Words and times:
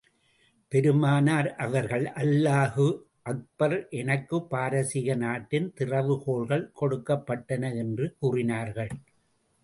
பெருமானார் 0.67 1.55
அவர்கள், 1.55 2.05
அல்லாஹூ 2.05 2.85
அக்பர் 3.21 3.87
எனக்குப் 3.89 4.49
பாரசீக 4.49 5.15
நாட்டின் 5.15 5.73
திறவு 5.77 6.23
கோல்கள் 6.23 6.71
கொடுக்கப் 6.71 7.31
பட்டன 7.31 7.75
என்று 7.75 8.15
கூறினார்கள். 8.19 8.89